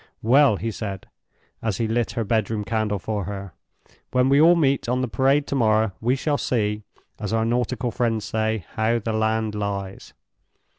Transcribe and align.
"Well," 0.23 0.55
he 0.55 0.71
said, 0.71 1.05
as 1.61 1.77
he 1.77 1.87
lit 1.87 2.13
her 2.13 2.23
bedroom 2.23 2.63
candle 2.63 2.97
for 2.97 3.25
her, 3.25 3.53
"when 4.09 4.29
we 4.29 4.41
all 4.41 4.55
meet 4.55 4.89
on 4.89 5.01
the 5.01 5.07
Parade 5.07 5.45
tomorrow, 5.45 5.91
we 6.01 6.15
shall 6.15 6.39
see, 6.39 6.81
as 7.19 7.33
our 7.33 7.45
nautical 7.45 7.91
friends 7.91 8.25
say, 8.25 8.65
how 8.73 8.97
the 8.97 9.13
land 9.13 9.53
lies. 9.53 10.15